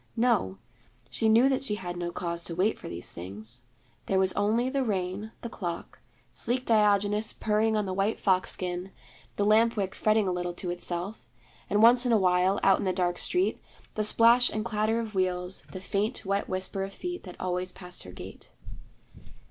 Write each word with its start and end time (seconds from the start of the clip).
No, 0.17 0.57
she 1.11 1.29
knew 1.29 1.47
that 1.47 1.63
she 1.63 1.75
had 1.75 1.95
no 1.95 2.11
cause 2.11 2.43
to 2.45 2.55
wait 2.55 2.79
for 2.79 2.89
these 2.89 3.11
things. 3.11 3.65
There 4.07 4.17
was 4.17 4.33
only 4.33 4.67
the 4.67 4.83
rain, 4.83 5.31
the 5.41 5.47
clock, 5.49 5.99
sleek 6.31 6.65
Diogenes 6.65 7.33
purring 7.33 7.77
on 7.77 7.85
the 7.85 7.93
white 7.93 8.19
fox 8.19 8.51
skin, 8.51 8.91
the 9.35 9.45
lamp 9.45 9.75
wick 9.77 9.93
fretting 9.93 10.27
a 10.27 10.31
little 10.31 10.55
to 10.55 10.71
itself, 10.71 11.23
and 11.69 11.83
once 11.83 12.03
in 12.03 12.11
a 12.11 12.17
while, 12.17 12.59
out 12.63 12.79
in 12.79 12.83
the 12.85 12.91
dark 12.93 13.19
street, 13.19 13.61
the 13.93 14.03
splash 14.03 14.49
and 14.49 14.65
clatter 14.65 14.99
of 14.99 15.13
wheels, 15.13 15.65
the 15.71 15.79
faint 15.79 16.25
wet 16.25 16.49
whisper 16.49 16.81
of 16.83 16.93
feet 16.93 17.23
that 17.25 17.35
always 17.39 17.71
passed 17.71 18.01
her 18.01 18.11
gate. 18.11 18.49